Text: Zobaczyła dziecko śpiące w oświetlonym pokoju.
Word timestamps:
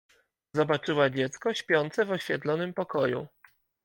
Zobaczyła 0.53 1.09
dziecko 1.09 1.53
śpiące 1.53 2.05
w 2.05 2.11
oświetlonym 2.11 2.73
pokoju. 2.73 3.27